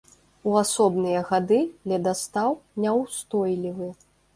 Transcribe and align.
У 0.51 0.55
асобныя 0.61 1.21
гады 1.29 1.59
ледастаў 1.93 2.59
няўстойлівы. 2.87 3.97